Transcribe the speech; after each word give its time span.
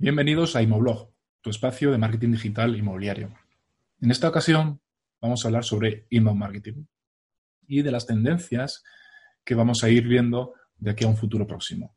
Bienvenidos 0.00 0.54
a 0.54 0.62
Imoblog, 0.62 1.12
tu 1.40 1.50
espacio 1.50 1.90
de 1.90 1.98
marketing 1.98 2.30
digital 2.30 2.76
inmobiliario. 2.76 3.36
En 4.00 4.12
esta 4.12 4.28
ocasión 4.28 4.80
vamos 5.20 5.44
a 5.44 5.48
hablar 5.48 5.64
sobre 5.64 6.06
inbound 6.10 6.38
marketing 6.38 6.84
y 7.66 7.82
de 7.82 7.90
las 7.90 8.06
tendencias 8.06 8.84
que 9.44 9.56
vamos 9.56 9.82
a 9.82 9.88
ir 9.88 10.06
viendo 10.06 10.54
de 10.76 10.92
aquí 10.92 11.04
a 11.04 11.08
un 11.08 11.16
futuro 11.16 11.48
próximo. 11.48 11.96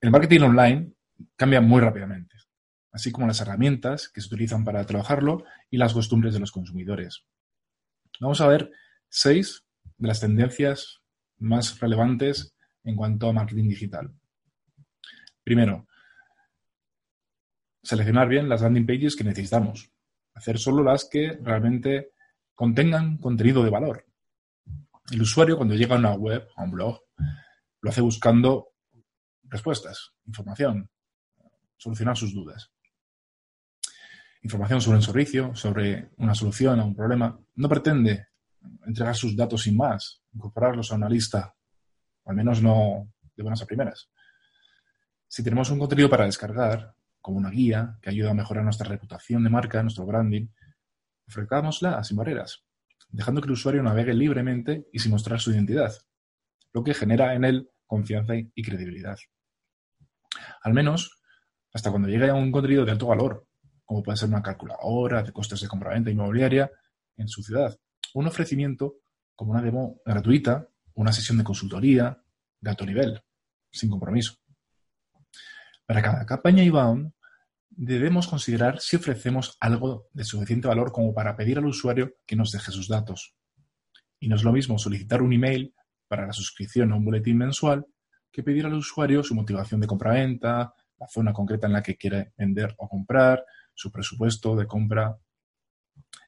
El 0.00 0.12
marketing 0.12 0.42
online 0.42 0.92
cambia 1.34 1.60
muy 1.60 1.80
rápidamente, 1.80 2.36
así 2.92 3.10
como 3.10 3.26
las 3.26 3.40
herramientas 3.40 4.08
que 4.08 4.20
se 4.20 4.28
utilizan 4.28 4.64
para 4.64 4.86
trabajarlo 4.86 5.42
y 5.70 5.76
las 5.76 5.92
costumbres 5.92 6.34
de 6.34 6.38
los 6.38 6.52
consumidores. 6.52 7.24
Vamos 8.20 8.40
a 8.40 8.46
ver 8.46 8.70
seis 9.08 9.64
de 9.98 10.06
las 10.06 10.20
tendencias 10.20 11.00
más 11.38 11.80
relevantes 11.80 12.54
en 12.84 12.94
cuanto 12.94 13.28
a 13.28 13.32
marketing 13.32 13.70
digital. 13.70 14.14
Primero, 15.42 15.88
seleccionar 17.86 18.28
bien 18.28 18.48
las 18.48 18.62
landing 18.62 18.84
pages 18.84 19.14
que 19.14 19.22
necesitamos. 19.22 19.92
Hacer 20.34 20.58
solo 20.58 20.82
las 20.82 21.04
que 21.04 21.38
realmente 21.40 22.10
contengan 22.54 23.18
contenido 23.18 23.62
de 23.62 23.70
valor. 23.70 24.04
El 25.12 25.22
usuario 25.22 25.56
cuando 25.56 25.76
llega 25.76 25.94
a 25.94 25.98
una 25.98 26.14
web, 26.14 26.48
a 26.56 26.64
un 26.64 26.72
blog, 26.72 27.00
lo 27.80 27.90
hace 27.90 28.00
buscando 28.00 28.72
respuestas, 29.44 30.14
información, 30.26 30.90
solucionar 31.76 32.16
sus 32.16 32.34
dudas. 32.34 32.72
Información 34.42 34.80
sobre 34.80 34.96
un 34.96 35.02
servicio, 35.02 35.54
sobre 35.54 36.10
una 36.16 36.34
solución 36.34 36.80
a 36.80 36.84
un 36.84 36.94
problema. 36.94 37.38
No 37.54 37.68
pretende 37.68 38.26
entregar 38.84 39.14
sus 39.14 39.36
datos 39.36 39.62
sin 39.62 39.76
más, 39.76 40.22
incorporarlos 40.34 40.90
a 40.90 40.96
una 40.96 41.08
lista, 41.08 41.54
al 42.24 42.34
menos 42.34 42.60
no 42.60 43.12
de 43.36 43.42
buenas 43.44 43.62
a 43.62 43.66
primeras. 43.66 44.10
Si 45.28 45.44
tenemos 45.44 45.70
un 45.70 45.78
contenido 45.78 46.10
para 46.10 46.26
descargar, 46.26 46.95
como 47.26 47.38
una 47.38 47.50
guía 47.50 47.98
que 48.00 48.10
ayuda 48.10 48.30
a 48.30 48.34
mejorar 48.34 48.62
nuestra 48.62 48.88
reputación 48.88 49.42
de 49.42 49.50
marca, 49.50 49.82
nuestro 49.82 50.06
branding, 50.06 50.46
ofrezcámosla 51.26 52.04
sin 52.04 52.16
barreras, 52.16 52.64
dejando 53.08 53.40
que 53.40 53.46
el 53.46 53.52
usuario 53.54 53.82
navegue 53.82 54.14
libremente 54.14 54.86
y 54.92 55.00
sin 55.00 55.10
mostrar 55.10 55.40
su 55.40 55.50
identidad, 55.50 55.92
lo 56.72 56.84
que 56.84 56.94
genera 56.94 57.34
en 57.34 57.44
él 57.44 57.68
confianza 57.84 58.34
y 58.36 58.62
credibilidad. 58.62 59.18
Al 60.62 60.72
menos 60.72 61.20
hasta 61.74 61.90
cuando 61.90 62.06
llegue 62.06 62.30
a 62.30 62.34
un 62.34 62.52
contenido 62.52 62.84
de 62.84 62.92
alto 62.92 63.08
valor, 63.08 63.48
como 63.84 64.04
puede 64.04 64.18
ser 64.18 64.28
una 64.28 64.40
calculadora 64.40 65.24
de 65.24 65.32
costes 65.32 65.60
de 65.60 65.66
compraventa 65.66 66.12
inmobiliaria 66.12 66.70
en 67.16 67.26
su 67.26 67.42
ciudad, 67.42 67.76
un 68.14 68.28
ofrecimiento 68.28 68.98
como 69.34 69.50
una 69.50 69.62
demo 69.62 70.00
gratuita, 70.06 70.68
una 70.94 71.12
sesión 71.12 71.38
de 71.38 71.44
consultoría 71.44 72.22
de 72.60 72.70
alto 72.70 72.86
nivel, 72.86 73.20
sin 73.72 73.90
compromiso. 73.90 74.36
Para 75.86 76.00
cada 76.02 76.24
campaña 76.24 76.62
inbound, 76.62 77.15
debemos 77.76 78.26
considerar 78.26 78.80
si 78.80 78.96
ofrecemos 78.96 79.56
algo 79.60 80.08
de 80.12 80.24
suficiente 80.24 80.66
valor 80.66 80.92
como 80.92 81.12
para 81.14 81.36
pedir 81.36 81.58
al 81.58 81.66
usuario 81.66 82.14
que 82.26 82.34
nos 82.34 82.50
deje 82.50 82.72
sus 82.72 82.88
datos. 82.88 83.36
Y 84.18 84.28
no 84.28 84.36
es 84.36 84.42
lo 84.42 84.52
mismo 84.52 84.78
solicitar 84.78 85.20
un 85.20 85.34
email 85.34 85.74
para 86.08 86.26
la 86.26 86.32
suscripción 86.32 86.92
a 86.92 86.96
un 86.96 87.04
boletín 87.04 87.36
mensual 87.36 87.86
que 88.32 88.42
pedir 88.42 88.66
al 88.66 88.74
usuario 88.74 89.22
su 89.22 89.34
motivación 89.34 89.80
de 89.80 89.86
compra-venta, 89.86 90.74
la 90.98 91.08
zona 91.08 91.32
concreta 91.32 91.66
en 91.66 91.74
la 91.74 91.82
que 91.82 91.96
quiere 91.96 92.32
vender 92.36 92.74
o 92.78 92.88
comprar, 92.88 93.44
su 93.74 93.92
presupuesto 93.92 94.56
de 94.56 94.66
compra. 94.66 95.18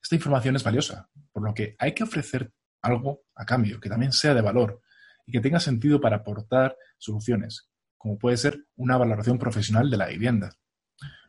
Esta 0.02 0.14
información 0.14 0.56
es 0.56 0.62
valiosa, 0.62 1.08
por 1.32 1.42
lo 1.42 1.54
que 1.54 1.76
hay 1.78 1.94
que 1.94 2.04
ofrecer 2.04 2.52
algo 2.82 3.22
a 3.34 3.46
cambio, 3.46 3.80
que 3.80 3.88
también 3.88 4.12
sea 4.12 4.34
de 4.34 4.42
valor 4.42 4.82
y 5.26 5.32
que 5.32 5.40
tenga 5.40 5.60
sentido 5.60 6.00
para 6.00 6.16
aportar 6.16 6.76
soluciones, 6.98 7.70
como 7.96 8.18
puede 8.18 8.36
ser 8.36 8.66
una 8.76 8.98
valoración 8.98 9.38
profesional 9.38 9.90
de 9.90 9.96
la 9.96 10.06
vivienda. 10.08 10.50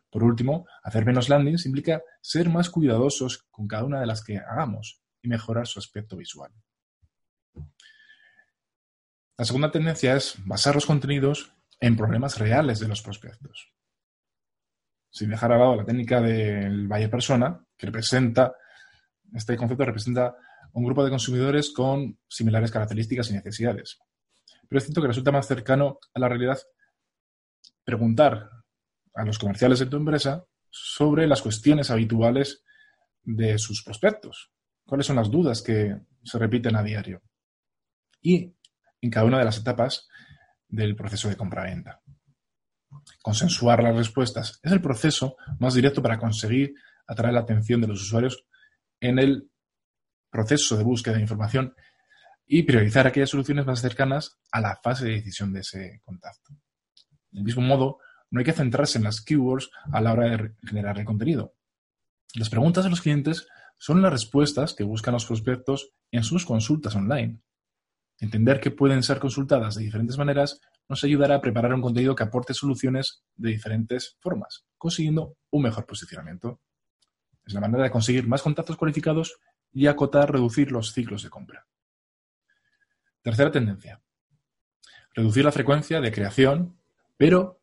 Por 0.10 0.24
último, 0.24 0.66
hacer 0.84 1.06
menos 1.06 1.30
landings 1.30 1.66
implica 1.66 2.02
ser 2.22 2.50
más 2.50 2.70
cuidadosos 2.70 3.46
con 3.52 3.68
cada 3.68 3.84
una 3.84 4.00
de 4.00 4.08
las 4.08 4.24
que 4.24 4.38
hagamos 4.38 5.02
y 5.22 5.28
mejorar 5.28 5.68
su 5.68 5.80
aspecto 5.80 6.18
visual. 6.18 6.52
La 9.38 9.46
segunda 9.46 9.72
tendencia 9.72 10.16
es 10.16 10.36
basar 10.46 10.76
los 10.76 10.86
contenidos 10.86 11.54
en 11.80 11.96
problemas 11.96 12.40
reales 12.40 12.80
de 12.80 12.88
los 12.88 13.02
prospectos. 13.02 13.72
Sin 15.10 15.30
dejar 15.30 15.52
a 15.54 15.58
lado 15.58 15.76
la 15.76 15.86
técnica 15.86 16.22
del 16.22 16.88
valle 16.88 17.10
persona, 17.10 17.64
que 17.78 17.86
representa, 17.86 18.54
este 19.34 19.56
concepto 19.56 19.86
representa 19.86 20.36
un 20.74 20.84
grupo 20.84 21.04
de 21.04 21.10
consumidores 21.10 21.72
con 21.72 22.20
similares 22.28 22.72
características 22.72 23.30
y 23.30 23.34
necesidades. 23.34 24.00
Pero 24.68 24.78
es 24.78 24.84
cierto 24.86 25.02
que 25.02 25.08
resulta 25.08 25.32
más 25.32 25.48
cercano 25.48 26.00
a 26.14 26.20
la 26.20 26.30
realidad 26.30 26.60
preguntar 27.84 28.50
a 29.14 29.26
los 29.26 29.40
comerciales 29.40 29.80
de 29.80 29.88
tu 29.88 29.98
empresa 29.98 30.46
sobre 30.70 31.28
las 31.28 31.42
cuestiones 31.42 31.90
habituales 31.92 32.64
de 33.24 33.58
sus 33.58 33.84
prospectos. 33.84 34.52
¿Cuáles 34.86 35.08
son 35.08 35.16
las 35.18 35.30
dudas 35.30 35.62
que 35.62 35.96
se 36.24 36.38
repiten 36.38 36.76
a 36.76 36.84
diario? 36.84 37.22
Y 38.22 38.56
en 39.02 39.10
cada 39.10 39.26
una 39.26 39.40
de 39.40 39.46
las 39.46 39.58
etapas 39.58 40.08
del 40.68 40.96
proceso 40.96 41.30
de 41.30 41.36
compra-venta. 41.36 42.02
Consensuar 43.22 43.84
las 43.84 43.96
respuestas 43.96 44.60
es 44.64 44.72
el 44.72 44.82
proceso 44.82 45.38
más 45.60 45.74
directo 45.74 46.02
para 46.02 46.20
conseguir 46.20 46.74
atraer 47.08 47.34
la 47.34 47.42
atención 47.42 47.82
de 47.82 47.88
los 47.88 48.02
usuarios 48.02 48.46
en 49.00 49.20
el 49.20 49.50
proceso 50.30 50.78
de 50.78 50.84
búsqueda 50.84 51.16
de 51.16 51.22
información 51.22 51.74
y 52.46 52.64
priorizar 52.64 53.08
aquellas 53.08 53.30
soluciones 53.30 53.66
más 53.66 53.80
cercanas 53.80 54.40
a 54.52 54.62
la 54.62 54.80
fase 54.82 55.06
de 55.06 55.12
decisión 55.12 55.54
de 55.54 55.60
ese 55.62 56.02
contacto. 56.04 56.54
Del 57.32 57.44
mismo 57.44 57.62
modo, 57.62 58.00
no 58.32 58.40
hay 58.40 58.46
que 58.46 58.54
centrarse 58.54 58.98
en 58.98 59.04
las 59.04 59.22
keywords 59.22 59.70
a 59.92 60.02
la 60.02 60.14
hora 60.14 60.30
de 60.30 60.54
generar 60.66 60.98
el 61.00 61.06
contenido. 61.06 61.54
Las 62.36 62.50
preguntas 62.50 62.84
de 62.84 62.90
los 62.90 63.02
clientes 63.02 63.48
son 63.78 64.02
las 64.02 64.12
respuestas 64.12 64.74
que 64.74 64.84
buscan 64.84 65.14
los 65.14 65.26
prospectos 65.26 65.92
en 66.12 66.24
sus 66.24 66.46
consultas 66.46 66.96
online. 66.96 67.40
Entender 68.20 68.60
que 68.60 68.72
pueden 68.72 69.02
ser 69.02 69.20
consultadas 69.20 69.76
de 69.76 69.84
diferentes 69.84 70.18
maneras 70.18 70.62
nos 70.90 71.04
ayudará 71.04 71.36
a 71.36 71.42
preparar 71.42 71.74
un 71.74 71.82
contenido 71.82 72.16
que 72.16 72.24
aporte 72.24 72.54
soluciones 72.54 73.24
de 73.36 73.50
diferentes 73.50 74.18
formas, 74.20 74.66
consiguiendo 74.78 75.38
un 75.52 75.64
mejor 75.64 75.86
posicionamiento. 75.86 76.60
Es 77.46 77.54
la 77.54 77.62
manera 77.62 77.84
de 77.84 77.92
conseguir 77.92 78.28
más 78.28 78.42
contactos 78.42 78.76
cualificados 78.76 79.40
y 79.72 79.88
acotar, 79.88 80.32
reducir 80.32 80.72
los 80.72 80.92
ciclos 80.94 81.24
de 81.24 81.30
compra. 81.30 81.68
Tercera 83.22 83.52
tendencia. 83.52 84.02
Reducir 85.14 85.46
la 85.46 85.52
frecuencia 85.52 86.02
de 86.02 86.12
creación, 86.12 86.78
pero 87.18 87.59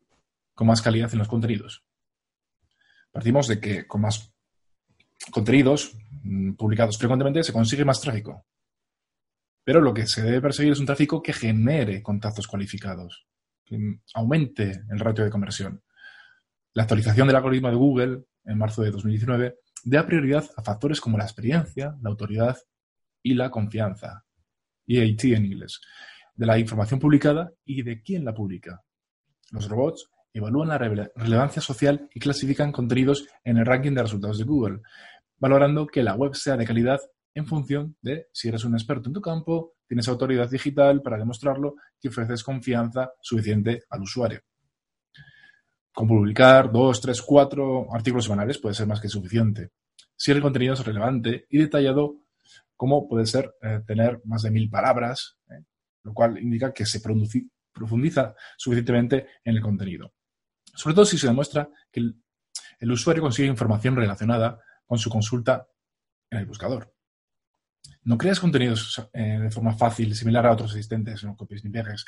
con 0.57 0.65
más 0.65 0.81
calidad 0.81 1.13
en 1.13 1.19
los 1.19 1.27
contenidos. 1.27 1.85
Partimos 3.11 3.47
de 3.47 3.59
que 3.59 3.85
con 3.85 4.01
más 4.01 4.33
contenidos 5.29 5.95
mm, 6.23 6.53
publicados 6.53 6.97
frecuentemente 6.97 7.43
se 7.43 7.53
consigue 7.53 7.85
más 7.85 8.01
tráfico. 8.01 8.47
Pero 9.63 9.81
lo 9.81 9.93
que 9.93 10.07
se 10.07 10.23
debe 10.23 10.41
perseguir 10.41 10.73
es 10.73 10.79
un 10.79 10.87
tráfico 10.87 11.21
que 11.21 11.31
genere 11.31 12.01
contactos 12.01 12.47
cualificados, 12.47 13.27
que 13.63 13.99
aumente 14.15 14.81
el 14.89 14.99
ratio 14.99 15.23
de 15.23 15.29
conversión. 15.29 15.83
La 16.73 16.83
actualización 16.83 17.27
del 17.27 17.35
algoritmo 17.35 17.69
de 17.69 17.75
Google 17.75 18.23
en 18.43 18.57
marzo 18.57 18.81
de 18.81 18.89
2019 18.89 19.59
da 19.83 20.07
prioridad 20.07 20.49
a 20.57 20.63
factores 20.63 20.99
como 20.99 21.19
la 21.19 21.25
experiencia, 21.25 21.95
la 22.01 22.09
autoridad 22.09 22.57
y 23.21 23.35
la 23.35 23.51
confianza, 23.51 24.25
EAT 24.87 25.23
en 25.25 25.45
inglés, 25.45 25.81
de 26.33 26.47
la 26.47 26.57
información 26.57 26.99
publicada 26.99 27.51
y 27.63 27.83
de 27.83 28.01
quién 28.01 28.25
la 28.25 28.33
publica. 28.33 28.81
Los 29.51 29.69
robots 29.69 30.09
evalúan 30.37 30.69
la 30.69 30.77
relevancia 30.77 31.61
social 31.61 32.09
y 32.13 32.19
clasifican 32.19 32.71
contenidos 32.71 33.27
en 33.43 33.57
el 33.57 33.65
ranking 33.65 33.93
de 33.93 34.03
resultados 34.03 34.37
de 34.37 34.43
Google, 34.43 34.81
valorando 35.37 35.87
que 35.87 36.03
la 36.03 36.15
web 36.15 36.35
sea 36.35 36.57
de 36.57 36.65
calidad 36.65 36.99
en 37.33 37.45
función 37.45 37.95
de 38.01 38.27
si 38.31 38.47
eres 38.47 38.65
un 38.65 38.73
experto 38.73 39.09
en 39.09 39.13
tu 39.13 39.21
campo, 39.21 39.73
tienes 39.87 40.07
autoridad 40.07 40.49
digital 40.49 41.01
para 41.01 41.17
demostrarlo 41.17 41.75
y 42.01 42.07
ofreces 42.07 42.43
confianza 42.43 43.11
suficiente 43.21 43.83
al 43.89 44.01
usuario. 44.01 44.41
Con 45.93 46.07
publicar 46.07 46.71
dos, 46.71 46.99
tres, 47.01 47.21
cuatro 47.21 47.93
artículos 47.93 48.25
semanales 48.25 48.57
puede 48.57 48.75
ser 48.75 48.87
más 48.87 48.99
que 48.99 49.07
suficiente. 49.07 49.69
Si 50.15 50.31
el 50.31 50.41
contenido 50.41 50.73
es 50.73 50.85
relevante 50.85 51.45
y 51.49 51.59
detallado, 51.59 52.21
como 52.75 53.07
puede 53.07 53.25
ser 53.25 53.53
eh, 53.61 53.81
tener 53.85 54.21
más 54.25 54.41
de 54.43 54.51
mil 54.51 54.69
palabras, 54.69 55.37
eh, 55.49 55.63
lo 56.03 56.13
cual 56.13 56.37
indica 56.39 56.73
que 56.73 56.85
se 56.85 57.01
profundiza 57.01 58.35
suficientemente 58.57 59.27
en 59.43 59.55
el 59.55 59.61
contenido 59.61 60.13
sobre 60.77 60.93
todo 60.93 61.05
si 61.05 61.17
se 61.17 61.27
demuestra 61.27 61.69
que 61.91 61.99
el, 62.79 62.91
usuario 62.91 63.23
consigue 63.23 63.47
información 63.47 63.95
relacionada 63.95 64.59
con 64.85 64.99
su 64.99 65.09
consulta 65.09 65.67
en 66.29 66.37
el 66.37 66.45
buscador. 66.45 66.93
No 68.03 68.17
creas 68.17 68.39
contenidos 68.39 69.01
eh, 69.11 69.39
de 69.41 69.51
forma 69.51 69.73
fácil, 69.73 70.15
similar 70.15 70.45
a 70.45 70.53
otros 70.53 70.71
asistentes, 70.71 71.23
no 71.23 71.35
copies 71.35 71.63
ni 71.63 71.71
pegues. 71.71 72.05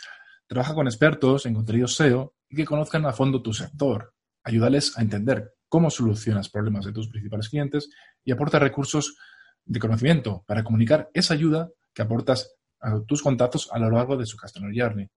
Trabaja 0.48 0.76
con 0.76 0.88
expertos 0.88 1.46
en 1.48 1.56
contenidos 1.56 1.96
SEO 1.96 2.36
y 2.48 2.56
que 2.56 2.66
conozcan 2.66 3.06
a 3.06 3.12
fondo 3.12 3.42
tu 3.42 3.54
sector. 3.54 4.14
Ayúdales 4.44 4.98
a 4.98 5.02
entender 5.02 5.56
cómo 5.68 5.90
solucionas 5.90 6.50
problemas 6.50 6.86
de 6.86 6.94
tus 6.94 7.10
principales 7.10 7.50
clientes 7.50 7.90
y 8.24 8.32
aporta 8.32 8.60
recursos 8.60 9.18
de 9.66 9.80
conocimiento 9.80 10.44
para 10.48 10.64
comunicar 10.64 11.10
esa 11.14 11.34
ayuda 11.34 11.70
que 11.94 12.04
aportas 12.04 12.56
a 12.80 13.00
tus 13.08 13.24
contactos 13.24 13.68
a 13.72 13.80
lo 13.80 13.90
largo 13.90 14.16
de 14.16 14.26
su 14.26 14.38
Customer 14.38 14.72
Journey. 14.74 15.10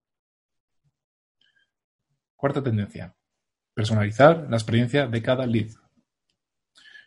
Cuarta 2.34 2.62
tendencia 2.62 3.14
Personalizar 3.74 4.46
la 4.50 4.56
experiencia 4.56 5.06
de 5.06 5.22
cada 5.22 5.46
lead. 5.46 5.70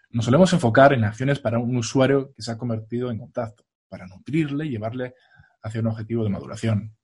Nos 0.10 0.26
solemos 0.26 0.52
enfocar 0.54 0.94
en 0.94 1.04
acciones 1.04 1.40
para 1.40 1.60
un 1.60 1.76
usuario 1.78 2.34
que 2.34 2.42
se 2.42 2.52
ha 2.52 2.58
convertido 2.58 3.12
en 3.12 3.20
contacto, 3.20 3.66
para 3.88 4.08
nutrirle 4.08 4.66
y 4.66 4.72
llevarle 4.72 5.14
hacia 5.62 5.82
un 5.82 5.88
objetivo 5.88 6.24
de 6.24 6.30
maduración. 6.30 6.96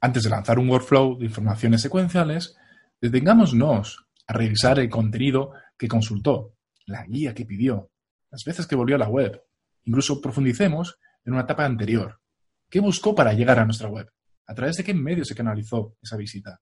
Antes 0.00 0.22
de 0.22 0.30
lanzar 0.30 0.58
un 0.58 0.70
workflow 0.70 1.18
de 1.18 1.26
informaciones 1.26 1.82
secuenciales, 1.82 2.56
detengámonos 3.00 4.06
a 4.26 4.32
revisar 4.32 4.78
el 4.78 4.88
contenido 4.88 5.52
que 5.76 5.88
consultó, 5.88 6.54
la 6.86 7.04
guía 7.04 7.34
que 7.34 7.44
pidió, 7.44 7.90
las 8.30 8.44
veces 8.44 8.66
que 8.66 8.76
volvió 8.76 8.96
a 8.96 9.00
la 9.00 9.08
web. 9.08 9.42
Incluso 9.84 10.20
profundicemos 10.20 10.98
en 11.24 11.34
una 11.34 11.42
etapa 11.42 11.66
anterior. 11.66 12.20
¿Qué 12.70 12.80
buscó 12.80 13.14
para 13.14 13.34
llegar 13.34 13.58
a 13.58 13.64
nuestra 13.64 13.88
web? 13.88 14.10
¿A 14.46 14.54
través 14.54 14.76
de 14.76 14.84
qué 14.84 14.94
medio 14.94 15.24
se 15.24 15.34
canalizó 15.34 15.96
esa 16.00 16.16
visita? 16.16 16.60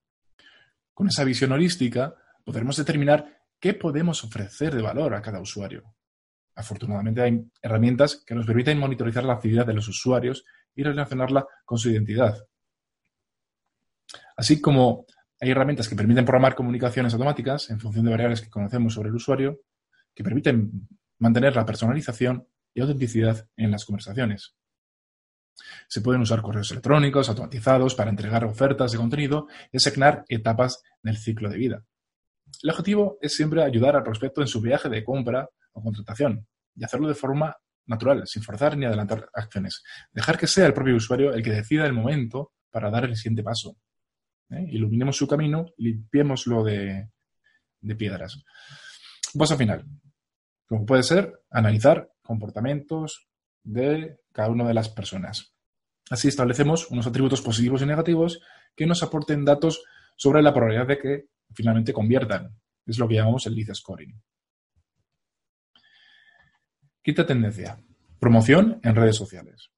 Con 1.01 1.07
esa 1.07 1.23
visión 1.23 1.51
holística 1.51 2.13
podremos 2.45 2.77
determinar 2.77 3.25
qué 3.59 3.73
podemos 3.73 4.23
ofrecer 4.23 4.75
de 4.75 4.83
valor 4.83 5.15
a 5.15 5.21
cada 5.23 5.41
usuario. 5.41 5.95
Afortunadamente 6.53 7.23
hay 7.23 7.43
herramientas 7.59 8.23
que 8.23 8.35
nos 8.35 8.45
permiten 8.45 8.77
monitorizar 8.77 9.23
la 9.23 9.33
actividad 9.33 9.65
de 9.65 9.73
los 9.73 9.87
usuarios 9.87 10.45
y 10.75 10.83
relacionarla 10.83 11.47
con 11.65 11.79
su 11.79 11.89
identidad. 11.89 12.45
Así 14.37 14.61
como 14.61 15.07
hay 15.39 15.49
herramientas 15.49 15.89
que 15.89 15.95
permiten 15.95 16.23
programar 16.23 16.53
comunicaciones 16.53 17.13
automáticas 17.13 17.71
en 17.71 17.79
función 17.79 18.05
de 18.05 18.11
variables 18.11 18.41
que 18.41 18.51
conocemos 18.51 18.93
sobre 18.93 19.09
el 19.09 19.15
usuario, 19.15 19.59
que 20.13 20.23
permiten 20.23 20.87
mantener 21.17 21.55
la 21.55 21.65
personalización 21.65 22.47
y 22.75 22.81
autenticidad 22.81 23.49
en 23.57 23.71
las 23.71 23.85
conversaciones. 23.85 24.53
Se 25.87 26.01
pueden 26.01 26.21
usar 26.21 26.41
correos 26.41 26.71
electrónicos 26.71 27.29
automatizados 27.29 27.95
para 27.95 28.09
entregar 28.09 28.43
ofertas 28.45 28.91
de 28.91 28.97
contenido 28.97 29.47
y 29.71 29.77
asignar 29.77 30.25
etapas 30.27 30.81
del 31.01 31.17
ciclo 31.17 31.49
de 31.49 31.57
vida. 31.57 31.83
El 32.63 32.69
objetivo 32.69 33.17
es 33.21 33.35
siempre 33.35 33.63
ayudar 33.63 33.95
al 33.95 34.03
prospecto 34.03 34.41
en 34.41 34.47
su 34.47 34.61
viaje 34.61 34.89
de 34.89 35.03
compra 35.03 35.49
o 35.73 35.81
contratación 35.81 36.47
y 36.75 36.83
hacerlo 36.83 37.07
de 37.07 37.15
forma 37.15 37.55
natural, 37.85 38.27
sin 38.27 38.43
forzar 38.43 38.77
ni 38.77 38.85
adelantar 38.85 39.29
acciones. 39.33 39.83
Dejar 40.11 40.37
que 40.37 40.47
sea 40.47 40.65
el 40.65 40.73
propio 40.73 40.95
usuario 40.95 41.33
el 41.33 41.43
que 41.43 41.51
decida 41.51 41.85
el 41.85 41.93
momento 41.93 42.53
para 42.69 42.89
dar 42.89 43.05
el 43.05 43.15
siguiente 43.15 43.43
paso. 43.43 43.77
¿eh? 44.49 44.65
Iluminemos 44.69 45.17
su 45.17 45.27
camino 45.27 45.65
limpiémoslo 45.77 46.63
de, 46.63 47.09
de 47.81 47.95
piedras. 47.95 48.43
Paso 49.37 49.57
final. 49.57 49.85
Como 50.67 50.85
puede 50.85 51.03
ser 51.03 51.41
analizar 51.49 52.09
comportamientos 52.21 53.27
de 53.63 54.19
cada 54.31 54.49
una 54.49 54.67
de 54.67 54.73
las 54.73 54.89
personas. 54.89 55.50
Así 56.11 56.27
establecemos 56.27 56.91
unos 56.91 57.07
atributos 57.07 57.41
positivos 57.41 57.81
y 57.81 57.85
negativos 57.85 58.41
que 58.75 58.85
nos 58.85 59.01
aporten 59.01 59.45
datos 59.45 59.81
sobre 60.17 60.41
la 60.41 60.53
probabilidad 60.53 60.85
de 60.85 60.97
que 60.99 61.25
finalmente 61.53 61.93
conviertan. 61.93 62.53
Es 62.85 62.99
lo 62.99 63.07
que 63.07 63.15
llamamos 63.15 63.47
el 63.47 63.55
lead 63.55 63.73
scoring. 63.73 64.21
Quinta 67.01 67.25
tendencia. 67.25 67.79
Promoción 68.19 68.81
en 68.83 68.93
redes 68.93 69.15
sociales. 69.15 69.71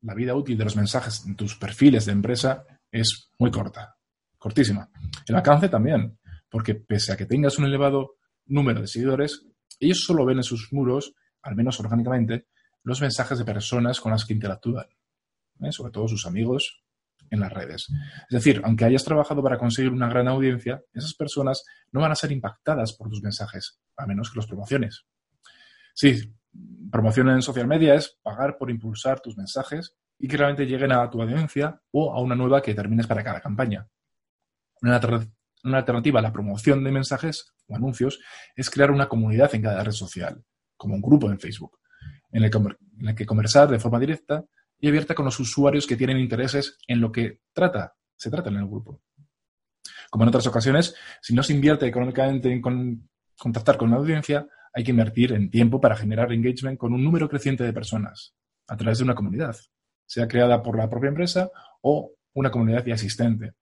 La 0.00 0.14
vida 0.14 0.34
útil 0.34 0.56
de 0.56 0.64
los 0.64 0.74
mensajes 0.74 1.22
en 1.26 1.36
tus 1.36 1.54
perfiles 1.56 2.06
de 2.06 2.12
empresa 2.12 2.64
es 2.90 3.30
muy 3.38 3.50
corta, 3.50 3.98
cortísima. 4.38 4.90
El 5.26 5.36
alcance 5.36 5.68
también, 5.68 6.18
porque 6.48 6.76
pese 6.76 7.12
a 7.12 7.16
que 7.18 7.26
tengas 7.26 7.58
un 7.58 7.66
elevado 7.66 8.14
número 8.46 8.80
de 8.80 8.88
seguidores, 8.88 9.44
ellos 9.78 10.02
solo 10.02 10.24
ven 10.24 10.38
en 10.38 10.44
sus 10.44 10.72
muros, 10.72 11.14
al 11.42 11.56
menos 11.56 11.78
orgánicamente, 11.78 12.46
los 12.84 13.02
mensajes 13.02 13.38
de 13.38 13.44
personas 13.44 14.00
con 14.00 14.12
las 14.12 14.24
que 14.24 14.32
interactúan, 14.32 14.86
¿eh? 15.60 15.72
sobre 15.72 15.92
todo 15.92 16.08
sus 16.08 16.26
amigos 16.26 16.82
en 17.30 17.40
las 17.40 17.52
redes. 17.52 17.88
Es 18.28 18.44
decir, 18.44 18.60
aunque 18.64 18.84
hayas 18.84 19.04
trabajado 19.04 19.42
para 19.42 19.58
conseguir 19.58 19.92
una 19.92 20.08
gran 20.08 20.28
audiencia, 20.28 20.82
esas 20.92 21.14
personas 21.14 21.64
no 21.90 22.00
van 22.00 22.12
a 22.12 22.16
ser 22.16 22.30
impactadas 22.32 22.92
por 22.94 23.08
tus 23.08 23.22
mensajes, 23.22 23.80
a 23.96 24.06
menos 24.06 24.30
que 24.30 24.36
los 24.36 24.46
promociones. 24.46 25.06
Sí, 25.94 26.34
promoción 26.90 27.30
en 27.30 27.42
social 27.42 27.66
media 27.66 27.94
es 27.94 28.18
pagar 28.22 28.58
por 28.58 28.70
impulsar 28.70 29.20
tus 29.20 29.36
mensajes 29.36 29.94
y 30.18 30.28
que 30.28 30.36
realmente 30.36 30.66
lleguen 30.66 30.92
a 30.92 31.08
tu 31.10 31.20
audiencia 31.22 31.80
o 31.90 32.12
a 32.12 32.20
una 32.20 32.34
nueva 32.34 32.62
que 32.62 32.74
termines 32.74 33.06
para 33.06 33.24
cada 33.24 33.40
campaña. 33.40 33.88
Una, 34.82 35.00
alternativa 35.64 36.18
a 36.18 36.22
la 36.22 36.32
promoción 36.32 36.84
de 36.84 36.92
mensajes 36.92 37.54
o 37.66 37.76
anuncios 37.76 38.20
es 38.54 38.68
crear 38.68 38.90
una 38.90 39.08
comunidad 39.08 39.54
en 39.54 39.62
cada 39.62 39.82
red 39.82 39.92
social, 39.92 40.44
como 40.76 40.94
un 40.94 41.02
grupo 41.02 41.30
en 41.30 41.38
Facebook 41.38 41.78
en 42.30 42.44
el, 42.44 43.14
que, 43.14 43.26
conversar 43.26 43.68
de 43.68 43.78
forma 43.78 44.00
directa 44.00 44.44
y 44.82 44.88
abierta 44.88 45.14
con 45.14 45.24
los 45.24 45.38
usuarios 45.38 45.86
que 45.86 45.96
tienen 45.96 46.18
intereses 46.18 46.76
en 46.88 47.00
lo 47.00 47.12
que 47.12 47.42
trata, 47.52 47.94
se 48.16 48.30
trata 48.30 48.50
en 48.50 48.56
el 48.56 48.66
grupo. 48.66 49.00
Como 50.10 50.24
en 50.24 50.28
otras 50.28 50.48
ocasiones, 50.48 50.96
si 51.22 51.32
no 51.34 51.44
se 51.44 51.52
invierte 51.52 51.86
económicamente 51.86 52.52
en 52.52 52.60
contactar 53.38 53.78
con 53.78 53.92
la 53.92 53.98
audiencia, 53.98 54.48
hay 54.74 54.82
que 54.82 54.90
invertir 54.90 55.34
en 55.34 55.50
tiempo 55.50 55.80
para 55.80 55.94
generar 55.94 56.32
engagement 56.32 56.78
con 56.78 56.92
un 56.92 57.04
número 57.04 57.28
creciente 57.28 57.62
de 57.62 57.72
personas 57.72 58.34
a 58.66 58.76
través 58.76 58.98
de 58.98 59.04
una 59.04 59.14
comunidad, 59.14 59.56
sea 60.04 60.26
creada 60.26 60.60
por 60.64 60.76
la 60.76 60.90
propia 60.90 61.08
empresa 61.08 61.48
o 61.80 62.14
una 62.34 62.50
comunidad 62.50 62.84
ya 62.84 62.94
existente. 62.94 63.52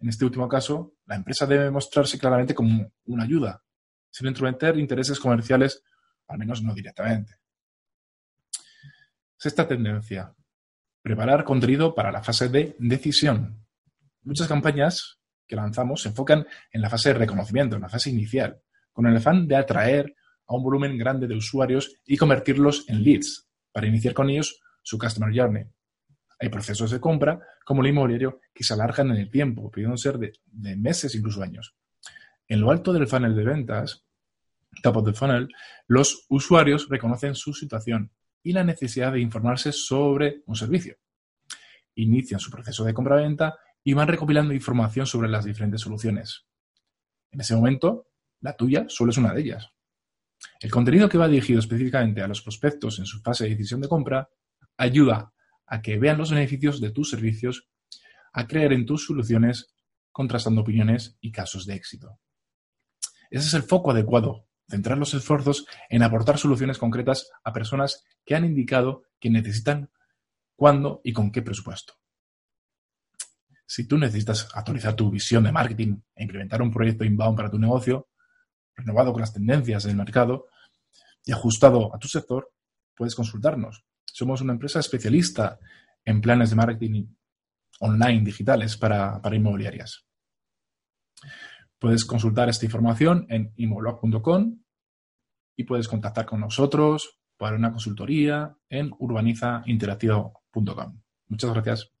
En 0.00 0.08
este 0.08 0.24
último 0.24 0.48
caso, 0.48 0.94
la 1.06 1.14
empresa 1.14 1.46
debe 1.46 1.70
mostrarse 1.70 2.18
claramente 2.18 2.56
como 2.56 2.90
una 3.04 3.22
ayuda, 3.22 3.62
sin 4.10 4.26
intrometer 4.26 4.76
intereses 4.76 5.20
comerciales, 5.20 5.84
al 6.26 6.38
menos 6.38 6.60
no 6.60 6.74
directamente. 6.74 7.36
Sexta 9.36 9.68
tendencia. 9.68 10.34
Preparar 11.06 11.44
contenido 11.44 11.94
para 11.94 12.10
la 12.10 12.20
fase 12.20 12.48
de 12.48 12.74
decisión. 12.80 13.64
Muchas 14.24 14.48
campañas 14.48 15.20
que 15.46 15.54
lanzamos 15.54 16.02
se 16.02 16.08
enfocan 16.08 16.44
en 16.72 16.80
la 16.80 16.90
fase 16.90 17.10
de 17.10 17.14
reconocimiento, 17.20 17.76
en 17.76 17.82
la 17.82 17.88
fase 17.88 18.10
inicial, 18.10 18.60
con 18.92 19.06
el 19.06 19.16
afán 19.16 19.46
de 19.46 19.54
atraer 19.54 20.16
a 20.48 20.56
un 20.56 20.64
volumen 20.64 20.98
grande 20.98 21.28
de 21.28 21.36
usuarios 21.36 21.94
y 22.04 22.16
convertirlos 22.16 22.88
en 22.88 23.04
leads, 23.04 23.48
para 23.70 23.86
iniciar 23.86 24.14
con 24.14 24.30
ellos 24.30 24.60
su 24.82 24.98
Customer 24.98 25.32
Journey. 25.32 25.62
Hay 26.40 26.48
procesos 26.48 26.90
de 26.90 26.98
compra, 26.98 27.38
como 27.64 27.82
el 27.82 27.90
inmobiliario, 27.90 28.40
que 28.52 28.64
se 28.64 28.74
alargan 28.74 29.12
en 29.12 29.18
el 29.18 29.30
tiempo, 29.30 29.70
pudiendo 29.70 29.96
ser 29.96 30.18
de, 30.18 30.32
de 30.46 30.74
meses, 30.74 31.14
incluso 31.14 31.40
años. 31.40 31.76
En 32.48 32.60
lo 32.60 32.72
alto 32.72 32.92
del 32.92 33.06
funnel 33.06 33.36
de 33.36 33.44
ventas, 33.44 34.04
top 34.82 34.96
of 34.96 35.04
the 35.04 35.12
funnel, 35.12 35.46
los 35.86 36.26
usuarios 36.30 36.88
reconocen 36.88 37.36
su 37.36 37.54
situación 37.54 38.10
y 38.46 38.52
la 38.52 38.62
necesidad 38.62 39.12
de 39.12 39.18
informarse 39.18 39.72
sobre 39.72 40.44
un 40.46 40.54
servicio. 40.54 40.98
Inician 41.96 42.38
su 42.38 42.48
proceso 42.48 42.84
de 42.84 42.94
compra-venta 42.94 43.58
y 43.82 43.92
van 43.92 44.06
recopilando 44.06 44.54
información 44.54 45.04
sobre 45.04 45.28
las 45.28 45.44
diferentes 45.44 45.80
soluciones. 45.80 46.46
En 47.32 47.40
ese 47.40 47.56
momento, 47.56 48.06
la 48.40 48.56
tuya 48.56 48.86
solo 48.88 49.10
es 49.10 49.18
una 49.18 49.34
de 49.34 49.40
ellas. 49.40 49.72
El 50.60 50.70
contenido 50.70 51.08
que 51.08 51.18
va 51.18 51.26
dirigido 51.26 51.58
específicamente 51.58 52.22
a 52.22 52.28
los 52.28 52.40
prospectos 52.40 53.00
en 53.00 53.06
su 53.06 53.20
fase 53.20 53.42
de 53.42 53.50
decisión 53.50 53.80
de 53.80 53.88
compra 53.88 54.30
ayuda 54.76 55.32
a 55.66 55.82
que 55.82 55.98
vean 55.98 56.16
los 56.16 56.30
beneficios 56.30 56.80
de 56.80 56.92
tus 56.92 57.10
servicios, 57.10 57.68
a 58.32 58.46
creer 58.46 58.74
en 58.74 58.86
tus 58.86 59.06
soluciones, 59.06 59.74
contrastando 60.12 60.60
opiniones 60.60 61.18
y 61.20 61.32
casos 61.32 61.66
de 61.66 61.74
éxito. 61.74 62.20
Ese 63.28 63.48
es 63.48 63.54
el 63.54 63.64
foco 63.64 63.90
adecuado 63.90 64.45
centrar 64.68 64.98
los 64.98 65.14
esfuerzos 65.14 65.66
en 65.88 66.02
aportar 66.02 66.38
soluciones 66.38 66.78
concretas 66.78 67.30
a 67.44 67.52
personas 67.52 68.04
que 68.24 68.34
han 68.34 68.44
indicado 68.44 69.04
que 69.20 69.30
necesitan 69.30 69.90
cuándo 70.56 71.00
y 71.04 71.12
con 71.12 71.30
qué 71.30 71.42
presupuesto. 71.42 71.94
Si 73.66 73.86
tú 73.86 73.98
necesitas 73.98 74.48
actualizar 74.54 74.94
tu 74.94 75.10
visión 75.10 75.44
de 75.44 75.52
marketing 75.52 75.98
e 76.14 76.22
implementar 76.22 76.62
un 76.62 76.70
proyecto 76.70 77.04
inbound 77.04 77.36
para 77.36 77.50
tu 77.50 77.58
negocio, 77.58 78.08
renovado 78.76 79.12
con 79.12 79.20
las 79.20 79.32
tendencias 79.32 79.84
del 79.84 79.96
mercado 79.96 80.46
y 81.24 81.32
ajustado 81.32 81.94
a 81.94 81.98
tu 81.98 82.08
sector, 82.08 82.52
puedes 82.94 83.14
consultarnos. 83.14 83.84
Somos 84.04 84.40
una 84.40 84.52
empresa 84.52 84.78
especialista 84.78 85.58
en 86.04 86.20
planes 86.20 86.50
de 86.50 86.56
marketing 86.56 87.06
online 87.80 88.24
digitales 88.24 88.76
para, 88.76 89.20
para 89.20 89.36
inmobiliarias. 89.36 90.06
Puedes 91.78 92.04
consultar 92.04 92.48
esta 92.48 92.64
información 92.64 93.26
en 93.28 93.52
imoblog.com 93.56 94.58
y 95.56 95.64
puedes 95.64 95.88
contactar 95.88 96.26
con 96.26 96.40
nosotros 96.40 97.20
para 97.36 97.56
una 97.56 97.70
consultoría 97.70 98.56
en 98.68 98.92
urbanizainteractivo.com. 98.98 101.02
Muchas 101.28 101.52
gracias. 101.52 101.95